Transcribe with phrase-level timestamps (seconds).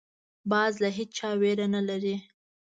[0.51, 2.15] باز له هېچا ویره نه لري